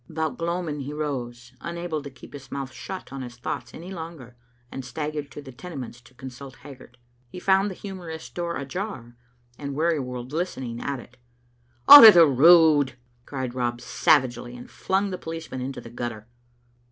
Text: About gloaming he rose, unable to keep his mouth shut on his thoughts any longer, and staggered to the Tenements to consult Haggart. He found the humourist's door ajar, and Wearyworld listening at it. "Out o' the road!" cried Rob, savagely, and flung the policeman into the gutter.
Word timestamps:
About 0.09 0.35
gloaming 0.39 0.79
he 0.79 0.93
rose, 0.93 1.53
unable 1.61 2.01
to 2.01 2.09
keep 2.09 2.33
his 2.33 2.51
mouth 2.51 2.73
shut 2.73 3.13
on 3.13 3.21
his 3.21 3.37
thoughts 3.37 3.71
any 3.71 3.91
longer, 3.91 4.35
and 4.71 4.83
staggered 4.83 5.29
to 5.29 5.43
the 5.43 5.51
Tenements 5.51 6.01
to 6.01 6.15
consult 6.15 6.55
Haggart. 6.55 6.97
He 7.29 7.39
found 7.39 7.69
the 7.69 7.75
humourist's 7.75 8.31
door 8.31 8.57
ajar, 8.57 9.15
and 9.59 9.75
Wearyworld 9.75 10.31
listening 10.31 10.81
at 10.81 10.99
it. 10.99 11.17
"Out 11.87 12.03
o' 12.03 12.09
the 12.09 12.25
road!" 12.25 12.97
cried 13.27 13.53
Rob, 13.53 13.79
savagely, 13.79 14.55
and 14.57 14.71
flung 14.71 15.11
the 15.11 15.19
policeman 15.19 15.61
into 15.61 15.79
the 15.81 15.91
gutter. 15.91 16.25